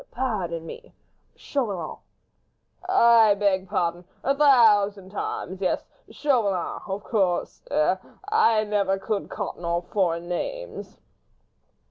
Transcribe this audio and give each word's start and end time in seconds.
"Pardon 0.09 0.65
me—Chauvelin." 0.65 1.97
"I 2.89 3.35
beg 3.35 3.69
pardon—a 3.69 4.35
thousand 4.35 5.11
times. 5.11 5.61
Yes—Chauvelin 5.61 6.79
of 6.87 7.03
course.... 7.03 7.61
Er... 7.69 7.99
I 8.27 8.63
never 8.63 8.97
could 8.97 9.29
cotton 9.29 9.61
to 9.61 9.87
foreign 9.91 10.27
names. 10.27 10.97